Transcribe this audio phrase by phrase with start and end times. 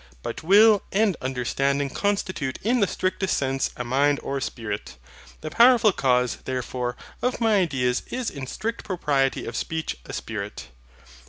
[0.23, 4.97] But will and understanding constitute in the strictest sense a mind or spirit.
[5.41, 10.69] The powerful cause, therefore, of my ideas is in strict propriety of speech a SPIRIT.